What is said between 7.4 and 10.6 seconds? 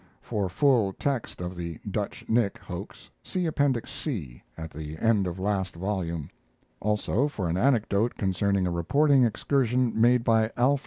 an anecdote concerning a reporting excursion made by